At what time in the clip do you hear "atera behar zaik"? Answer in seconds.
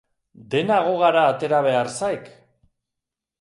1.33-2.25